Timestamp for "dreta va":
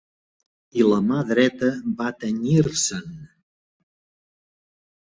1.33-2.09